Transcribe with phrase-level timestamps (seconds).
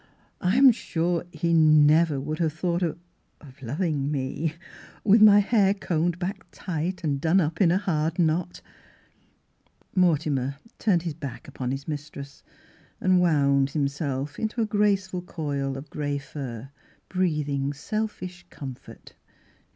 [0.41, 2.97] "I am sure he never would have thought of—
[3.41, 4.55] of— loving me,
[5.03, 8.61] with my hair combed back tight and done up in a hard knot!"
[9.95, 12.41] Mortimer turned his back upon his mis tress,
[12.99, 16.71] and wound himself into a graceful coil of grey fur
[17.07, 19.13] breathing selfish comfort.